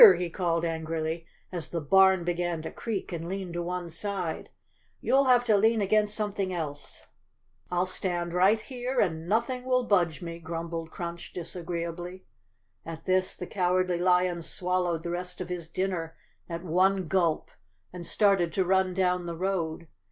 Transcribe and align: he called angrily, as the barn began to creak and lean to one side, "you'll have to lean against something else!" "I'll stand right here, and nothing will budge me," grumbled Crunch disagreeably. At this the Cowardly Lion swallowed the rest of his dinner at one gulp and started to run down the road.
he 0.17 0.31
called 0.31 0.65
angrily, 0.65 1.27
as 1.51 1.69
the 1.69 1.79
barn 1.79 2.23
began 2.23 2.59
to 2.59 2.71
creak 2.71 3.11
and 3.11 3.29
lean 3.29 3.53
to 3.53 3.61
one 3.61 3.87
side, 3.87 4.49
"you'll 4.99 5.25
have 5.25 5.43
to 5.43 5.55
lean 5.55 5.79
against 5.79 6.15
something 6.15 6.51
else!" 6.51 7.03
"I'll 7.71 7.85
stand 7.85 8.33
right 8.33 8.59
here, 8.59 8.99
and 8.99 9.29
nothing 9.29 9.63
will 9.63 9.83
budge 9.85 10.19
me," 10.19 10.39
grumbled 10.39 10.89
Crunch 10.89 11.33
disagreeably. 11.33 12.25
At 12.83 13.05
this 13.05 13.35
the 13.35 13.45
Cowardly 13.45 13.99
Lion 13.99 14.41
swallowed 14.41 15.03
the 15.03 15.11
rest 15.11 15.39
of 15.39 15.49
his 15.49 15.69
dinner 15.69 16.15
at 16.49 16.63
one 16.63 17.07
gulp 17.07 17.51
and 17.93 18.03
started 18.03 18.51
to 18.53 18.65
run 18.65 18.95
down 18.95 19.27
the 19.27 19.35
road. 19.37 19.87